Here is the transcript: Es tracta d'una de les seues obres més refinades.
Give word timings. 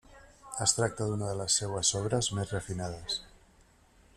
Es 0.65 0.71
tracta 0.77 1.05
d'una 1.09 1.27
de 1.31 1.35
les 1.41 1.57
seues 1.61 1.91
obres 2.01 2.31
més 2.39 2.55
refinades. 2.57 3.19